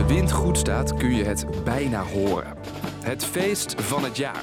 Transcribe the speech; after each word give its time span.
de 0.00 0.06
wind 0.06 0.32
goed 0.32 0.58
staat 0.58 0.94
kun 0.94 1.14
je 1.14 1.24
het 1.24 1.46
bijna 1.64 2.02
horen. 2.02 2.56
Het 3.02 3.24
feest 3.24 3.74
van 3.82 4.04
het 4.04 4.16
jaar. 4.16 4.40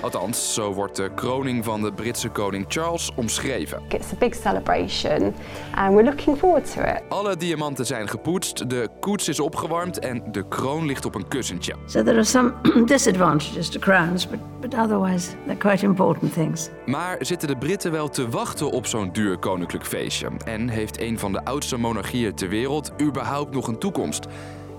Althans, 0.00 0.54
zo 0.54 0.72
wordt 0.72 0.96
de 0.96 1.10
kroning 1.14 1.64
van 1.64 1.82
de 1.82 1.92
Britse 1.92 2.28
koning 2.28 2.64
Charles 2.68 3.10
omschreven. 3.16 3.82
It's 3.88 4.12
a 4.12 4.16
big 4.18 4.34
celebration 4.34 5.34
and 5.74 5.94
we're 5.94 6.04
looking 6.04 6.38
forward 6.38 6.72
to 6.74 6.82
it. 6.82 7.02
Alle 7.08 7.36
diamanten 7.36 7.86
zijn 7.86 8.08
gepoetst, 8.08 8.70
de 8.70 8.88
koets 9.00 9.28
is 9.28 9.40
opgewarmd 9.40 9.98
en 9.98 10.22
de 10.30 10.48
kroon 10.48 10.86
ligt 10.86 11.04
op 11.04 11.14
een 11.14 11.28
kussentje. 11.28 11.74
So 11.86 12.02
there 12.02 12.16
are 12.16 12.24
some 12.24 12.52
disadvantages 12.84 13.68
to 13.68 13.78
crowns, 13.78 14.28
but, 14.28 14.38
but 14.60 14.74
otherwise 14.74 15.28
they're 15.46 15.58
quite 15.58 15.84
important 15.84 16.32
things. 16.32 16.68
Maar 16.86 17.16
zitten 17.20 17.48
de 17.48 17.56
Britten 17.56 17.92
wel 17.92 18.08
te 18.08 18.28
wachten 18.28 18.70
op 18.70 18.86
zo'n 18.86 19.12
duur 19.12 19.38
koninklijk 19.38 19.86
feestje? 19.86 20.28
En 20.44 20.68
heeft 20.68 21.00
een 21.00 21.18
van 21.18 21.32
de 21.32 21.44
oudste 21.44 21.76
monarchieën 21.76 22.34
ter 22.34 22.48
wereld 22.48 22.92
überhaupt 23.02 23.54
nog 23.54 23.68
een 23.68 23.78
toekomst? 23.78 24.26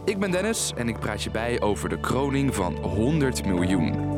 Ik 0.05 0.19
ben 0.19 0.31
Dennis 0.31 0.73
en 0.75 0.87
ik 0.87 0.99
praat 0.99 1.23
je 1.23 1.31
bij 1.31 1.61
over 1.61 1.89
de 1.89 1.99
kroning 1.99 2.55
van 2.55 2.75
100 2.75 3.45
miljoen. 3.45 4.16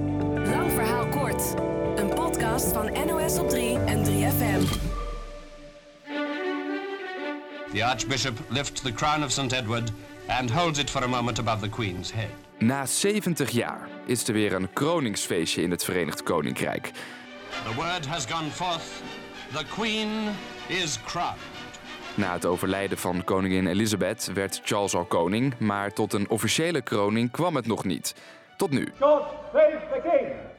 Een 1.95 2.09
podcast 2.09 2.73
van 2.73 3.05
NOS 3.07 3.37
op 3.37 3.49
3 3.49 3.77
en 3.77 4.05
3FM. 4.05 4.63
The 7.73 7.85
Archbishop 7.85 8.37
lifts 8.47 8.81
the 8.81 8.93
crown 8.93 9.23
of 9.23 9.31
St. 9.31 9.51
Edward 9.51 9.91
and 10.27 10.51
holds 10.51 10.79
it 10.79 10.89
for 10.89 11.03
a 11.03 11.07
moment 11.07 11.39
above 11.39 11.59
the 11.61 11.69
Queen's 11.69 12.11
head. 12.11 12.29
Na 12.57 12.85
70 12.85 13.49
jaar 13.49 13.87
is 14.05 14.27
er 14.27 14.33
weer 14.33 14.53
een 14.53 14.73
kroningsfeestje 14.73 15.61
in 15.61 15.71
het 15.71 15.83
Verenigd 15.83 16.23
Koninkrijk. 16.23 16.91
The 17.63 17.75
word 17.75 18.07
has 18.07 18.25
gone 18.25 18.49
forth. 18.49 18.83
The 19.53 19.65
Queen 19.65 20.09
is 20.67 20.99
crowned. 21.05 21.39
Na 22.15 22.33
het 22.33 22.45
overlijden 22.45 22.97
van 22.97 23.23
koningin 23.23 23.67
Elizabeth 23.67 24.31
werd 24.33 24.61
Charles 24.63 24.95
al 24.95 25.05
koning, 25.05 25.53
maar 25.57 25.93
tot 25.93 26.13
een 26.13 26.29
officiële 26.29 26.81
kroning 26.81 27.31
kwam 27.31 27.55
het 27.55 27.67
nog 27.67 27.83
niet. 27.83 28.15
Tot 28.57 28.71
nu. 28.71 28.91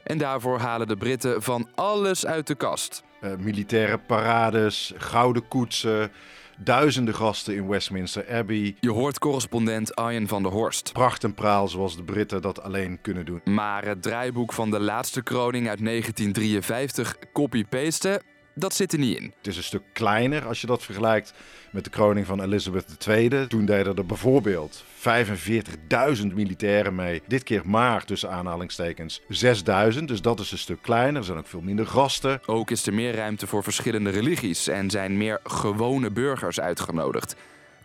En 0.03 0.17
daarvoor 0.17 0.59
halen 0.59 0.87
de 0.87 0.97
Britten 0.97 1.41
van 1.41 1.69
alles 1.75 2.25
uit 2.25 2.47
de 2.47 2.55
kast. 2.55 3.03
Eh, 3.21 3.31
militaire 3.39 3.97
parades, 3.97 4.93
gouden 4.97 5.47
koetsen, 5.47 6.11
duizenden 6.57 7.15
gasten 7.15 7.55
in 7.55 7.67
Westminster 7.67 8.33
Abbey. 8.33 8.75
Je 8.79 8.91
hoort 8.91 9.19
correspondent 9.19 9.95
Arjen 9.95 10.27
van 10.27 10.43
der 10.43 10.51
Horst. 10.51 10.93
Pracht 10.93 11.23
en 11.23 11.33
praal 11.33 11.67
zoals 11.67 11.95
de 11.95 12.03
Britten 12.03 12.41
dat 12.41 12.61
alleen 12.61 13.01
kunnen 13.01 13.25
doen. 13.25 13.41
Maar 13.43 13.85
het 13.85 14.01
draaiboek 14.01 14.53
van 14.53 14.71
de 14.71 14.79
laatste 14.79 15.21
kroning 15.21 15.69
uit 15.69 15.85
1953 15.85 17.17
copy-pasten, 17.33 18.21
dat 18.53 18.73
zit 18.73 18.93
er 18.93 18.99
niet 18.99 19.17
in. 19.17 19.33
Het 19.37 19.47
is 19.47 19.57
een 19.57 19.63
stuk 19.63 19.83
kleiner 19.93 20.47
als 20.47 20.61
je 20.61 20.67
dat 20.67 20.83
vergelijkt 20.83 21.33
met 21.71 21.83
de 21.83 21.89
kroning 21.89 22.25
van 22.25 22.41
Elizabeth 22.41 23.07
II. 23.07 23.47
Toen 23.47 23.65
deden 23.65 23.95
er 23.95 24.05
bijvoorbeeld 24.05 24.83
45.000 24.97 26.25
militairen 26.33 26.95
mee. 26.95 27.21
Dit 27.27 27.43
keer 27.43 27.61
maar 27.65 28.05
tussen 28.05 28.31
aanhalingstekens 28.31 29.21
6.000. 29.21 30.03
Dus 30.05 30.21
dat 30.21 30.39
is 30.39 30.51
een 30.51 30.57
stuk 30.57 30.81
kleiner. 30.81 31.15
Er 31.15 31.23
zijn 31.23 31.37
ook 31.37 31.47
veel 31.47 31.61
minder 31.61 31.87
gasten. 31.87 32.41
Ook 32.45 32.71
is 32.71 32.85
er 32.85 32.93
meer 32.93 33.15
ruimte 33.15 33.47
voor 33.47 33.63
verschillende 33.63 34.09
religies 34.09 34.67
en 34.67 34.89
zijn 34.89 35.17
meer 35.17 35.39
gewone 35.43 36.11
burgers 36.11 36.59
uitgenodigd. 36.59 37.35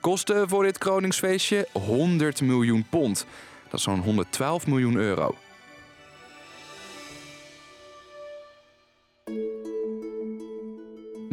Kosten 0.00 0.48
voor 0.48 0.62
dit 0.62 0.78
kroningsfeestje 0.78 1.68
100 1.72 2.40
miljoen 2.40 2.86
pond. 2.90 3.26
Dat 3.64 3.78
is 3.78 3.82
zo'n 3.82 4.00
112 4.00 4.66
miljoen 4.66 4.96
euro. 4.96 5.34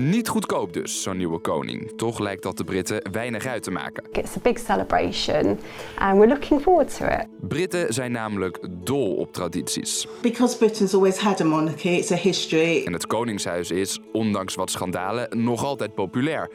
Niet 0.09 0.27
goedkoop 0.27 0.73
dus, 0.73 1.01
zo'n 1.01 1.17
nieuwe 1.17 1.39
koning. 1.39 1.91
Toch 1.97 2.19
lijkt 2.19 2.43
dat 2.43 2.57
de 2.57 2.63
Britten 2.63 3.11
weinig 3.11 3.45
uit 3.45 3.63
te 3.63 3.71
maken. 3.71 4.03
It's 4.11 4.35
a 4.35 4.39
big 4.41 4.59
celebration 4.59 5.59
and 5.97 6.17
we're 6.17 6.27
looking 6.27 6.61
forward 6.61 6.97
to 6.97 7.05
it. 7.05 7.27
Britten 7.47 7.93
zijn 7.93 8.11
namelijk 8.11 8.59
dol 8.69 9.15
op 9.15 9.33
tradities. 9.33 10.07
Because 10.21 10.57
Britain's 10.57 10.93
always 10.93 11.17
had 11.17 11.41
a 11.41 11.43
monarchy, 11.43 11.87
it's 11.87 12.11
a 12.11 12.15
history. 12.15 12.83
En 12.85 12.93
het 12.93 13.07
Koningshuis 13.07 13.71
is, 13.71 13.99
ondanks 14.11 14.55
wat 14.55 14.71
schandalen, 14.71 15.43
nog 15.43 15.63
altijd 15.63 15.93
populair. 15.93 16.49
62% 16.49 16.51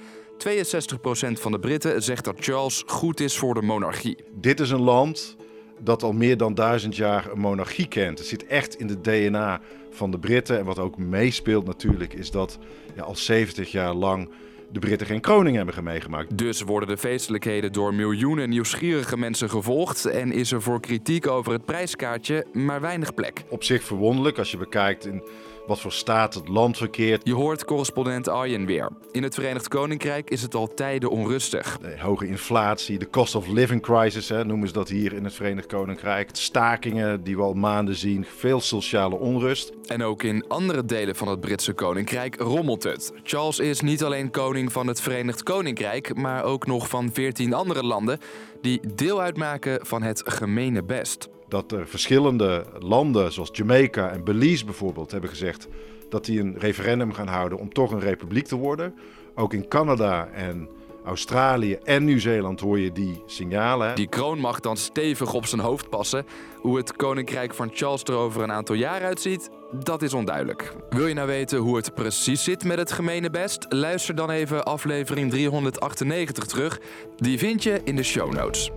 van 1.32 1.53
de 1.53 1.59
Britten 1.59 2.03
zegt 2.03 2.25
dat 2.25 2.36
Charles 2.38 2.82
goed 2.86 3.20
is 3.20 3.38
voor 3.38 3.54
de 3.54 3.62
monarchie. 3.62 4.16
Dit 4.32 4.60
is 4.60 4.70
een 4.70 4.82
land 4.82 5.36
dat 5.81 6.03
al 6.03 6.12
meer 6.12 6.37
dan 6.37 6.55
duizend 6.55 6.97
jaar 6.97 7.31
een 7.33 7.39
monarchie 7.39 7.89
kent. 7.89 8.19
Het 8.19 8.28
zit 8.28 8.47
echt 8.47 8.75
in 8.75 8.87
de 8.87 9.00
DNA 9.00 9.61
van 9.91 10.11
de 10.11 10.19
Britten. 10.19 10.59
En 10.59 10.65
wat 10.65 10.78
ook 10.78 10.99
meespeelt 10.99 11.66
natuurlijk 11.66 12.15
is 12.15 12.31
dat 12.31 12.59
ja, 12.94 13.03
al 13.03 13.16
70 13.16 13.71
jaar 13.71 13.94
lang 13.94 14.28
de 14.72 14.78
Britten 14.78 15.06
geen 15.06 15.21
kroning 15.21 15.56
hebben 15.56 15.84
meegemaakt. 15.84 16.39
Dus 16.39 16.62
worden 16.62 16.89
de 16.89 16.97
feestelijkheden 16.97 17.72
door 17.72 17.94
miljoenen 17.94 18.49
nieuwsgierige 18.49 19.16
mensen 19.16 19.50
gevolgd 19.50 20.05
en 20.05 20.33
is 20.33 20.53
er 20.53 20.62
voor 20.62 20.81
kritiek 20.81 21.27
over 21.27 21.53
het 21.53 21.65
prijskaartje 21.65 22.47
maar 22.53 22.81
weinig 22.81 23.15
plek. 23.15 23.45
Op 23.49 23.65
zich 23.65 23.83
verwonderlijk 23.83 24.39
als 24.39 24.50
je 24.50 24.56
bekijkt 24.56 25.06
in 25.06 25.22
wat 25.68 25.80
voor 25.80 25.92
staat 25.92 26.34
het 26.34 26.48
land 26.48 26.76
verkeert. 26.76 27.20
Je 27.24 27.34
hoort 27.34 27.64
correspondent 27.64 28.28
Arjen 28.28 28.66
weer. 28.66 28.88
In 29.12 29.22
het 29.22 29.34
Verenigd 29.34 29.68
Koninkrijk 29.68 30.30
is 30.30 30.42
het 30.42 30.54
al 30.54 30.74
tijden 30.74 31.10
onrustig. 31.10 31.78
De 31.78 31.96
hoge 31.98 32.26
inflatie, 32.26 32.98
de 32.98 33.10
cost 33.10 33.34
of 33.34 33.46
living 33.46 33.82
crisis, 33.82 34.28
hè, 34.28 34.44
noemen 34.44 34.68
ze 34.68 34.74
dat 34.74 34.88
hier 34.88 35.12
in 35.12 35.24
het 35.24 35.34
Verenigd 35.34 35.66
Koninkrijk. 35.66 36.30
Stakingen 36.32 37.24
die 37.24 37.36
we 37.36 37.42
al 37.42 37.54
maanden 37.54 37.94
zien, 37.94 38.24
veel 38.36 38.60
sociale 38.60 39.14
onrust. 39.14 39.72
En 39.86 40.02
ook 40.02 40.22
in 40.22 40.44
andere 40.48 40.84
delen 40.84 41.16
van 41.16 41.28
het 41.28 41.40
Britse 41.40 41.72
Koninkrijk 41.72 42.40
rommelt 42.40 42.82
het. 42.82 43.12
Charles 43.22 43.58
is 43.58 43.80
niet 43.80 44.04
alleen 44.04 44.30
koning 44.30 44.72
van 44.72 44.86
het 44.86 45.00
Verenigd 45.00 45.42
Koninkrijk, 45.42 46.14
maar 46.14 46.44
ook 46.44 46.66
nog 46.66 46.88
van 46.88 47.10
14 47.12 47.54
andere 47.54 47.82
landen 47.84 48.18
die 48.60 48.80
deel 48.94 49.20
uitmaken 49.20 49.86
van 49.86 50.02
het 50.02 50.22
gemene 50.26 50.82
best 50.82 51.28
dat 51.48 51.72
er 51.72 51.88
verschillende 51.88 52.64
landen, 52.78 53.32
zoals 53.32 53.50
Jamaica 53.53 54.10
en 54.10 54.25
Belize 54.25 54.64
bijvoorbeeld, 54.64 55.10
hebben 55.10 55.31
gezegd 55.31 55.69
dat 56.09 56.25
die 56.25 56.41
een 56.41 56.59
referendum 56.59 57.12
gaan 57.12 57.28
houden 57.28 57.59
om 57.59 57.72
toch 57.72 57.91
een 57.91 58.00
republiek 58.00 58.47
te 58.47 58.56
worden. 58.56 58.94
Ook 59.34 59.53
in 59.53 59.69
Canada 59.69 60.28
en 60.28 60.69
Australië 61.04 61.78
en 61.84 62.04
Nieuw-Zeeland 62.04 62.60
hoor 62.60 62.78
je 62.78 62.92
die 62.92 63.22
signalen. 63.26 63.94
Die 63.94 64.09
kroon 64.09 64.38
mag 64.38 64.60
dan 64.60 64.76
stevig 64.76 65.34
op 65.34 65.47
zijn 65.47 65.60
hoofd 65.60 65.88
passen. 65.88 66.26
Hoe 66.56 66.76
het 66.76 66.97
koninkrijk 66.97 67.54
van 67.54 67.70
Charles 67.72 68.03
er 68.03 68.15
over 68.15 68.42
een 68.42 68.53
aantal 68.53 68.75
jaar 68.75 69.03
uitziet, 69.03 69.50
dat 69.84 70.03
is 70.03 70.15
onduidelijk. 70.15 70.75
Wil 70.91 71.06
je 71.06 71.15
nou 71.15 71.26
weten 71.26 71.59
hoe 71.59 71.76
het 71.76 71.94
precies 71.94 72.44
zit 72.44 72.65
met 72.65 72.78
het 72.78 72.92
gemene 72.92 73.30
best? 73.30 73.66
Luister 73.69 74.15
dan 74.15 74.30
even 74.30 74.65
aflevering 74.65 75.30
398 75.30 76.44
terug. 76.44 76.80
Die 77.16 77.38
vind 77.38 77.62
je 77.62 77.80
in 77.84 77.97
de 77.97 78.03
show 78.03 78.32
notes. 78.32 78.70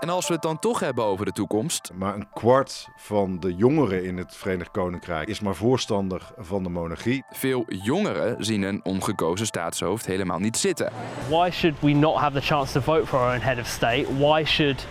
En 0.00 0.08
als 0.08 0.26
we 0.26 0.32
het 0.32 0.42
dan 0.42 0.58
toch 0.58 0.80
hebben 0.80 1.04
over 1.04 1.24
de 1.24 1.32
toekomst. 1.32 1.90
Maar 1.94 2.14
een 2.14 2.28
kwart 2.32 2.88
van 2.96 3.40
de 3.40 3.54
jongeren 3.54 4.04
in 4.04 4.16
het 4.16 4.36
Verenigd 4.36 4.70
Koninkrijk 4.70 5.28
is 5.28 5.40
maar 5.40 5.54
voorstander 5.54 6.22
van 6.36 6.62
de 6.62 6.68
monarchie. 6.68 7.24
Veel 7.30 7.64
jongeren 7.68 8.44
zien 8.44 8.62
een 8.62 8.80
ongekozen 8.84 9.46
staatshoofd 9.46 10.06
helemaal 10.06 10.38
niet 10.38 10.56
zitten. 10.56 10.92
Why 11.28 11.50
should 11.50 11.80
we 11.80 11.92
not 11.92 12.16
have 12.16 12.40
the 12.40 12.46
chance 12.46 12.72
to 12.72 12.80
vote 12.80 13.06
for 13.06 13.18
our 13.18 13.34
own 13.34 13.40
head 13.40 13.58
of 13.58 13.66
state? 13.66 14.04
Why 14.18 14.44
should 14.44 14.86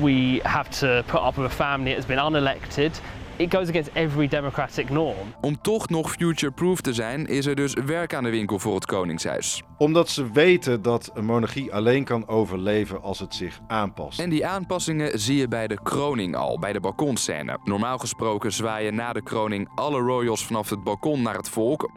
we 0.00 0.40
have 0.42 0.70
to 0.70 1.02
put 1.02 1.20
up 1.26 1.34
with 1.34 1.46
a 1.46 1.54
family 1.54 1.92
that's 1.92 2.06
been 2.06 2.24
unelected? 2.24 3.00
It 3.38 3.54
goes 3.54 3.68
against 3.68 3.90
every 3.92 4.28
democratic 4.28 4.90
norm. 4.90 5.16
Om 5.40 5.60
toch 5.60 5.88
nog 5.88 6.10
future-proof 6.10 6.80
te 6.80 6.92
zijn, 6.92 7.26
is 7.26 7.46
er 7.46 7.54
dus 7.54 7.74
werk 7.84 8.14
aan 8.14 8.24
de 8.24 8.30
winkel 8.30 8.58
voor 8.58 8.74
het 8.74 8.86
Koningshuis. 8.86 9.62
Omdat 9.76 10.08
ze 10.08 10.30
weten 10.30 10.82
dat 10.82 11.10
een 11.14 11.24
monarchie 11.24 11.72
alleen 11.74 12.04
kan 12.04 12.28
overleven 12.28 13.02
als 13.02 13.18
het 13.18 13.34
zich 13.34 13.60
aanpast. 13.66 14.18
En 14.18 14.30
die 14.30 14.46
aanpassingen 14.46 15.20
zie 15.20 15.36
je 15.36 15.48
bij 15.48 15.66
de 15.66 15.82
kroning 15.82 16.36
al, 16.36 16.58
bij 16.58 16.72
de 16.72 16.80
balkonscène. 16.80 17.58
Normaal 17.64 17.98
gesproken 17.98 18.52
zwaaien 18.52 18.94
na 18.94 19.12
de 19.12 19.22
kroning 19.22 19.68
alle 19.74 19.98
royals 19.98 20.44
vanaf 20.44 20.70
het 20.70 20.84
balkon 20.84 21.22
naar 21.22 21.36
het 21.36 21.48
volk. 21.48 21.90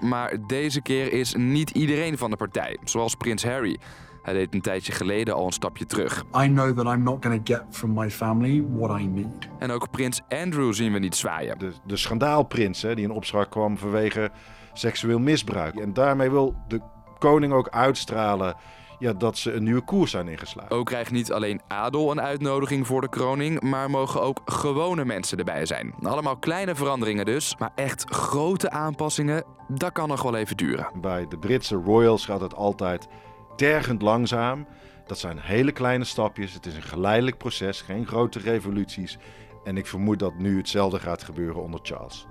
Maar 0.00 0.36
deze 0.46 0.80
keer 0.80 1.12
is 1.12 1.34
niet 1.34 1.70
iedereen 1.70 2.18
van 2.18 2.30
de 2.30 2.36
partij, 2.36 2.78
zoals 2.84 3.14
prins 3.14 3.44
Harry. 3.44 3.78
Hij 4.22 4.34
deed 4.34 4.54
een 4.54 4.60
tijdje 4.60 4.92
geleden 4.92 5.34
al 5.34 5.46
een 5.46 5.52
stapje 5.52 5.86
terug. 5.86 6.24
I 6.42 6.46
know 6.46 6.78
that 6.78 6.94
I'm 6.94 7.02
not 7.02 7.24
going 7.24 7.44
to 7.44 7.54
get 7.54 7.64
from 7.70 7.92
my 7.94 8.10
family 8.10 8.64
what 8.76 9.00
I 9.00 9.06
need. 9.06 9.48
En 9.58 9.70
ook 9.70 9.90
prins 9.90 10.20
Andrew 10.28 10.72
zien 10.72 10.92
we 10.92 10.98
niet 10.98 11.16
zwaaien. 11.16 11.58
De, 11.58 11.72
de 11.86 11.96
schandaalprins 11.96 12.82
hè, 12.82 12.94
die 12.94 13.04
in 13.04 13.10
opspraak 13.10 13.50
kwam 13.50 13.78
vanwege 13.78 14.30
seksueel 14.72 15.18
misbruik. 15.18 15.74
En 15.74 15.92
daarmee 15.92 16.30
wil 16.30 16.54
de 16.68 16.80
koning 17.18 17.52
ook 17.52 17.68
uitstralen 17.68 18.56
ja, 19.02 19.12
dat 19.12 19.38
ze 19.38 19.52
een 19.52 19.62
nieuwe 19.62 19.80
koers 19.80 20.10
zijn 20.10 20.28
ingeslagen. 20.28 20.70
Ook 20.76 20.86
krijgt 20.86 21.10
niet 21.10 21.32
alleen 21.32 21.60
adel 21.68 22.10
een 22.10 22.20
uitnodiging 22.20 22.86
voor 22.86 23.00
de 23.00 23.08
kroning, 23.08 23.60
maar 23.60 23.90
mogen 23.90 24.22
ook 24.22 24.40
gewone 24.44 25.04
mensen 25.04 25.38
erbij 25.38 25.66
zijn. 25.66 25.94
Allemaal 26.02 26.36
kleine 26.36 26.74
veranderingen 26.74 27.24
dus, 27.24 27.56
maar 27.58 27.72
echt 27.74 28.04
grote 28.10 28.70
aanpassingen, 28.70 29.44
dat 29.68 29.92
kan 29.92 30.08
nog 30.08 30.22
wel 30.22 30.34
even 30.34 30.56
duren. 30.56 30.88
Bij 31.00 31.26
de 31.28 31.38
Britse 31.38 31.74
royals 31.74 32.24
gaat 32.24 32.40
het 32.40 32.54
altijd 32.54 33.08
tergend 33.56 34.02
langzaam. 34.02 34.66
Dat 35.06 35.18
zijn 35.18 35.38
hele 35.38 35.72
kleine 35.72 36.04
stapjes. 36.04 36.54
Het 36.54 36.66
is 36.66 36.76
een 36.76 36.82
geleidelijk 36.82 37.38
proces, 37.38 37.80
geen 37.80 38.06
grote 38.06 38.38
revoluties. 38.38 39.18
En 39.64 39.76
ik 39.76 39.86
vermoed 39.86 40.18
dat 40.18 40.38
nu 40.38 40.56
hetzelfde 40.56 40.98
gaat 40.98 41.22
gebeuren 41.22 41.62
onder 41.62 41.80
Charles. 41.82 42.26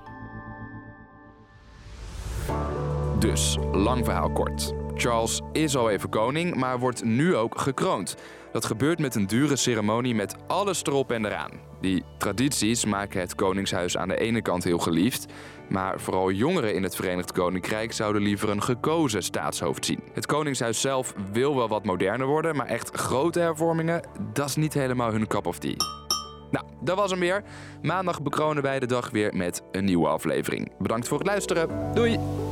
Dus, 3.19 3.57
lang 3.71 4.05
verhaal 4.05 4.31
kort. 4.31 4.73
Charles 4.95 5.41
is 5.51 5.75
al 5.75 5.89
even 5.89 6.09
koning, 6.09 6.55
maar 6.55 6.79
wordt 6.79 7.03
nu 7.03 7.35
ook 7.35 7.59
gekroond. 7.59 8.15
Dat 8.51 8.65
gebeurt 8.65 8.99
met 8.99 9.15
een 9.15 9.27
dure 9.27 9.55
ceremonie 9.55 10.15
met 10.15 10.35
alles 10.47 10.83
erop 10.83 11.11
en 11.11 11.25
eraan. 11.25 11.51
Die 11.81 12.03
tradities 12.17 12.85
maken 12.85 13.19
het 13.19 13.35
Koningshuis 13.35 13.97
aan 13.97 14.07
de 14.07 14.19
ene 14.19 14.41
kant 14.41 14.63
heel 14.63 14.77
geliefd, 14.77 15.25
maar 15.69 15.99
vooral 15.99 16.31
jongeren 16.31 16.73
in 16.73 16.83
het 16.83 16.95
Verenigd 16.95 17.31
Koninkrijk 17.31 17.93
zouden 17.93 18.21
liever 18.21 18.49
een 18.49 18.63
gekozen 18.63 19.23
staatshoofd 19.23 19.85
zien. 19.85 19.99
Het 20.13 20.25
Koningshuis 20.25 20.81
zelf 20.81 21.13
wil 21.31 21.55
wel 21.55 21.67
wat 21.67 21.85
moderner 21.85 22.27
worden, 22.27 22.55
maar 22.55 22.67
echt 22.67 22.95
grote 22.95 23.39
hervormingen, 23.39 24.01
dat 24.33 24.47
is 24.47 24.55
niet 24.55 24.73
helemaal 24.73 25.11
hun 25.11 25.27
cup 25.27 25.45
of 25.45 25.59
tea. 25.59 25.75
Nou, 26.51 26.65
dat 26.81 26.97
was 26.97 27.11
hem 27.11 27.19
weer. 27.19 27.43
Maandag 27.81 28.21
bekronen 28.21 28.63
wij 28.63 28.79
de 28.79 28.85
dag 28.85 29.09
weer 29.09 29.35
met 29.35 29.63
een 29.71 29.85
nieuwe 29.85 30.07
aflevering. 30.07 30.71
Bedankt 30.79 31.07
voor 31.07 31.17
het 31.17 31.27
luisteren. 31.27 31.93
Doei! 31.93 32.50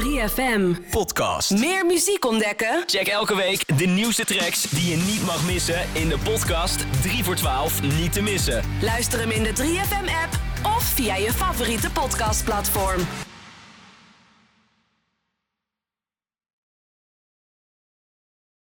3FM. 0.00 0.90
Podcast. 0.90 1.50
Meer 1.50 1.86
muziek 1.86 2.24
ontdekken? 2.24 2.82
Check 2.86 3.06
elke 3.06 3.36
week 3.36 3.78
de 3.78 3.86
nieuwste 3.86 4.24
tracks 4.24 4.62
die 4.62 4.90
je 4.90 4.96
niet 4.96 5.26
mag 5.26 5.44
missen 5.46 5.86
in 5.92 6.08
de 6.08 6.18
podcast 6.18 6.84
3 7.02 7.24
voor 7.24 7.34
12 7.34 7.82
niet 7.82 8.12
te 8.12 8.22
missen. 8.22 8.62
Luister 8.80 9.20
hem 9.20 9.30
in 9.30 9.42
de 9.42 9.52
3FM-app 9.52 10.40
of 10.76 10.82
via 10.82 11.16
je 11.16 11.32
favoriete 11.32 11.90
podcastplatform. 11.90 13.00